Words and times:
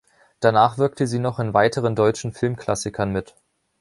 Danach 0.39 0.79
wirkte 0.79 1.05
sie 1.05 1.19
noch 1.19 1.37
in 1.37 1.53
weiteren 1.53 1.95
deutschen 1.95 2.33
Filmklassikern 2.33 3.11
mit. 3.11 3.35